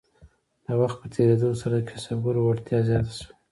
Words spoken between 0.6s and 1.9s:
د وخت په تیریدو سره د